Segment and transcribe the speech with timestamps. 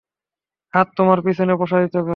[0.73, 2.09] হাত তোমার পিছনে প্রসারিত করো।